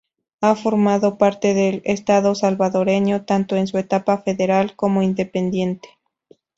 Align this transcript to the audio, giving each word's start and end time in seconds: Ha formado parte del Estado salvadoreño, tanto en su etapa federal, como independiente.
Ha 0.41 0.55
formado 0.55 1.19
parte 1.19 1.53
del 1.53 1.83
Estado 1.85 2.33
salvadoreño, 2.33 3.23
tanto 3.23 3.55
en 3.55 3.67
su 3.67 3.77
etapa 3.77 4.17
federal, 4.17 4.75
como 4.75 5.03
independiente. 5.03 5.89